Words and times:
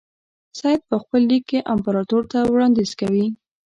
سید 0.59 0.81
په 0.89 0.95
خپل 1.01 1.21
لیک 1.29 1.43
کې 1.49 1.59
امپراطور 1.73 2.23
ته 2.31 2.39
وړاندیز 2.53 2.91
کوي. 3.01 3.25